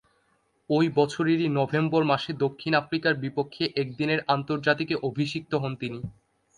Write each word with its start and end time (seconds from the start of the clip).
ঐ 0.69 0.87
বছরেরই 0.95 1.47
নভেম্বর 1.51 2.01
মাসে 2.03 2.31
দক্ষিণ 2.43 2.73
আফ্রিকার 2.75 3.13
বিপক্ষে 3.23 3.63
একদিনের 3.75 4.19
আন্তর্জাতিকে 4.27 4.95
অভিষিক্ত 5.09 5.51
হন 5.55 5.73
তিনি। 5.81 5.99